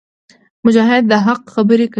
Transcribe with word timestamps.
مجاهد 0.65 1.03
د 1.11 1.13
حق 1.25 1.41
خبرې 1.53 1.85
کوي. 1.85 1.89